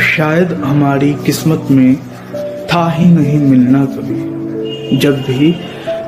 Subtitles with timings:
[0.00, 1.96] शायद हमारी किस्मत में
[2.72, 5.54] था ही नहीं मिलना कभी। जब भी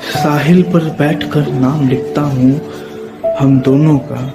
[0.00, 2.60] साहिल पर बैठकर नाम लिखता हूँ,
[3.40, 4.34] हम दोनों का,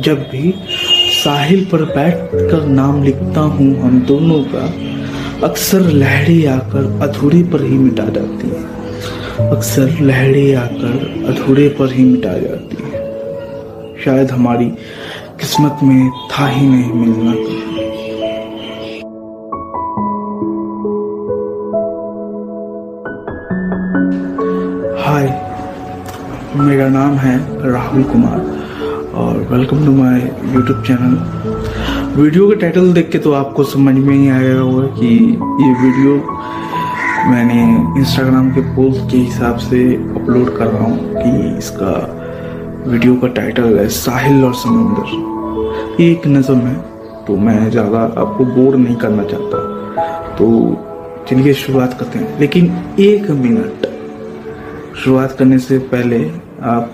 [0.00, 0.54] जब भी
[1.24, 4.72] साहिल पर बैठकर नाम लिखता हूँ, हम दोनों का,
[5.46, 12.04] अक्सर लहरें आकर अधूरे पर ही मिटा जाती है। अक्सर लहरें आकर अधूरे पर ही
[12.04, 12.92] मिटा जाती है।
[14.04, 14.66] शायद हमारी
[15.40, 17.32] किस्मत में था ही नहीं मिलना
[25.12, 25.26] हाय,
[26.56, 27.32] मेरा नाम है
[27.70, 28.38] राहुल कुमार
[29.22, 30.20] और welcome to my
[30.54, 35.08] YouTube channel video का टाइटल देख के तो आपको समझ में ही आया होगा कि
[35.08, 36.14] ये वीडियो
[37.30, 37.60] मैंने
[38.00, 41.92] इंस्टाग्राम के पोस्ट के हिसाब से अपलोड कर रहा हूँ कि इसका
[42.86, 46.74] वीडियो का टाइटल है साहिल और समंदर। ये एक नज़म है
[47.26, 49.64] तो मैं ज़्यादा आपको बोर नहीं करना चाहता।
[50.36, 50.46] तो
[51.30, 53.90] चलिए शुरुआत करते हैं। लेकिन एक मिनट
[54.94, 56.18] शुरुआत करने से पहले
[56.70, 56.90] आप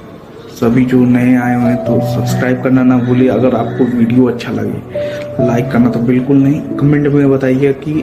[0.50, 4.52] सभी जो नए आए हुए हैं तो सब्सक्राइब करना ना भूलिए। अगर आपको वीडियो अच्छा
[4.52, 8.02] लगे, लाइक करना तो बिल्कुल नहीं। कमेंट में बताइए कि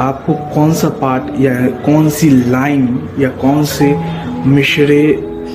[0.00, 2.88] आपको कौन सा पार्ट या कौन सी लाइन
[3.20, 3.94] या कौन से
[4.46, 5.02] मिशरे,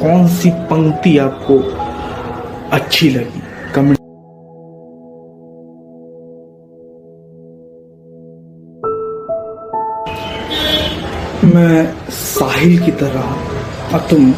[0.02, 1.60] कौन सी पंक्ति आपको
[2.78, 3.42] अच्छी लगी?
[3.76, 3.98] कमेंट
[11.46, 13.49] मैं साहिल की तरह
[13.94, 14.32] और तुम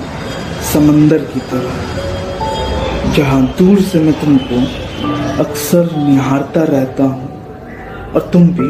[0.63, 4.59] समंदर की तरह, जहाँ दूर से मैं तुमको
[5.44, 7.30] अक्सर निहारता रहता हूँ,
[8.13, 8.69] और तुम भी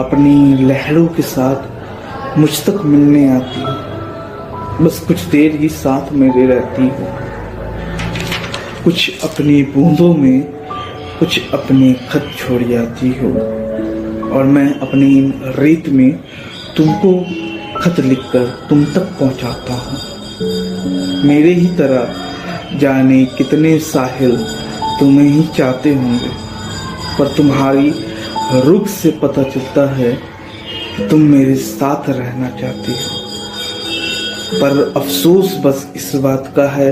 [0.00, 6.46] अपनी लहरों के साथ मुझ तक मिलने आती हो। बस कुछ देर ही साथ मेरे
[6.46, 7.06] रहती हो।
[8.84, 10.40] कुछ अपनी बूंदों में
[11.18, 13.30] कुछ अपने खत छोड़ जाती हो,
[14.30, 15.10] और मैं अपनी
[15.58, 16.10] रेत में
[16.76, 17.12] तुमको
[17.76, 24.36] खत लिखकर तुम तक पहुंचाता हूँ। मेरे ही तरह जाने कितने साहिल
[25.00, 26.30] तुम्हें ही चाहते होंगे,
[27.18, 27.92] पर तुम्हारी
[28.60, 30.12] रुख से पता चलता है
[30.96, 36.90] कि तुम मेरे साथ रहना चाहती हो। पर अफसोस बस इस बात का है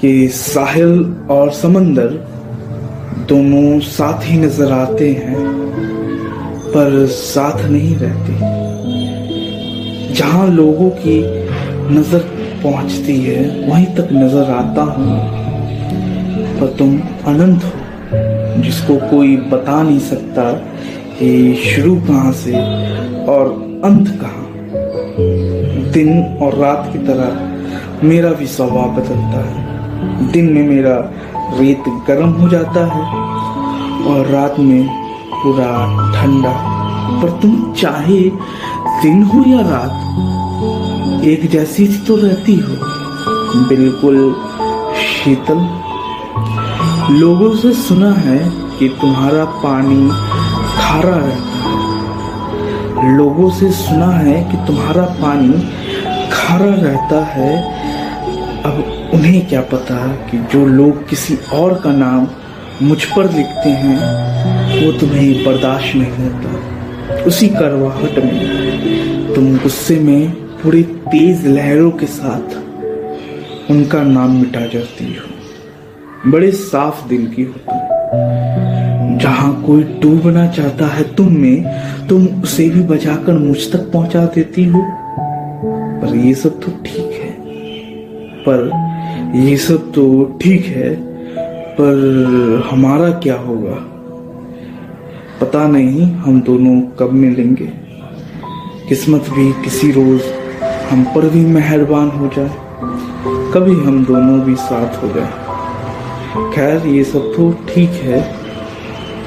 [0.00, 1.00] कि साहिल
[1.30, 2.10] और समंदर
[3.28, 5.36] दोनों साथ ही नज़र आते हैं,
[6.68, 8.77] पर साथ नहीं रहते।
[10.18, 11.16] जहाँ लोगों की
[11.94, 12.18] नज़र
[12.62, 15.18] पहुँचती है, वहीं तक नज़र आता हूँ।
[16.60, 16.96] पर तुम
[17.26, 20.50] अनंत हो, जिसको कोई बता नहीं सकता
[21.18, 22.52] कि शुरू कहाँ से
[23.24, 23.52] और
[23.84, 24.46] अंत कहाँ।
[25.92, 26.10] दिन
[26.42, 30.96] और रात की तरह मेरा भी स्वभाव बदलता है। दिन में मेरा
[31.60, 33.04] रेत गर्म हो जाता है
[34.06, 34.86] और रात में
[35.42, 35.70] पूरा
[36.14, 36.52] ठंडा।
[37.20, 38.20] पर तुम चाहे
[39.02, 42.74] दिन हो या रात, एक जैसी तो रहती हो।
[43.68, 44.36] बिल्कुल
[44.94, 45.58] शीतल।
[47.14, 48.38] लोगों से सुना है
[48.78, 50.08] कि तुम्हारा पानी
[50.76, 55.52] खारा रहता है। लोगों से सुना है कि तुम्हारा पानी
[56.32, 57.62] खारा रहता है।
[58.62, 62.26] अब उन्हें क्या पता कि जो लोग किसी और का नाम
[62.82, 63.98] मुझ पर लिखते हैं,
[64.82, 66.77] वो तुम्हें बर्दाश्त नहीं होता
[67.08, 72.56] उसी करवाहट में। तुम गुस्से में पूरी तेज लहरों के साथ
[73.70, 77.78] उनका नाम मिटा जाती हो। बड़े साफ़ दिल की हो तुम।
[79.18, 84.64] जहाँ कोई डूबना चाहता है तुम में, तुम उसे भी बचाकर मुझ तक पहुँचा देती
[84.64, 84.82] हो।
[86.00, 87.36] पर ये सब तो ठीक है।
[88.48, 88.88] पर
[89.36, 90.94] ये सब तो ठीक है।
[91.72, 91.96] पर
[92.70, 93.97] हमारा क्या होगा?
[95.40, 97.66] पता नहीं हम दोनों कब मिलेंगे।
[98.88, 100.22] किस्मत भी किसी रोज
[100.90, 102.50] हम पर भी मेहरबान हो जाए।
[103.54, 108.20] कभी हम दोनों भी साथ हो जाए। खैर, ये सब तो ठीक है।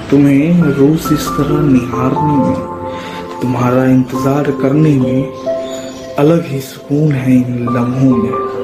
[0.10, 2.56] तुम्हें रोज इस तरह निहारने में,
[3.42, 8.61] तुम्हारा इंतज़ार करने में अलग ही सुकून है इन लम्हों में।